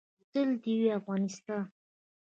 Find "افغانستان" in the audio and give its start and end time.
0.99-1.63